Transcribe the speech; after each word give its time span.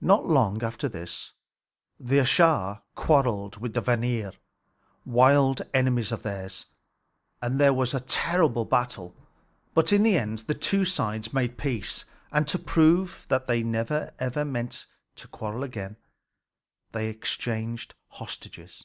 Not 0.00 0.26
long 0.26 0.64
after 0.64 0.88
this, 0.88 1.30
the 2.00 2.16
Æsir 2.18 2.82
quarreled 2.96 3.58
with 3.58 3.74
the 3.74 3.80
Vanir, 3.80 4.32
wild 5.04 5.62
enemies 5.72 6.10
of 6.10 6.24
theirs, 6.24 6.66
and 7.40 7.60
there 7.60 7.72
was 7.72 7.94
a 7.94 8.00
terrible 8.00 8.64
battle. 8.64 9.14
But 9.72 9.92
in 9.92 10.02
the 10.02 10.18
end 10.18 10.40
the 10.48 10.54
two 10.54 10.84
sides 10.84 11.32
made 11.32 11.58
peace; 11.58 12.04
and 12.32 12.48
to 12.48 12.58
prove 12.58 13.24
that 13.28 13.46
they 13.46 13.62
meant 13.62 13.88
never 14.18 14.70
to 15.14 15.28
quarrel 15.28 15.62
again, 15.62 15.96
they 16.90 17.06
exchanged 17.08 17.94
hostages. 18.08 18.84